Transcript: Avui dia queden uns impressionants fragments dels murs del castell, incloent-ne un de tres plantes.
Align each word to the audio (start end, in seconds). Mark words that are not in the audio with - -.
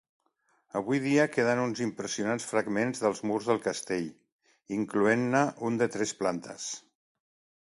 Avui 0.77 1.01
dia 1.03 1.25
queden 1.35 1.61
uns 1.65 1.81
impressionants 1.87 2.47
fragments 2.53 3.03
dels 3.03 3.23
murs 3.33 3.51
del 3.51 3.61
castell, 3.69 4.09
incloent-ne 4.79 5.47
un 5.71 5.81
de 5.85 5.91
tres 5.99 6.19
plantes. 6.25 6.67